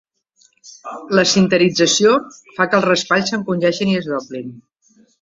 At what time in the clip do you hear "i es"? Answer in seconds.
3.97-4.13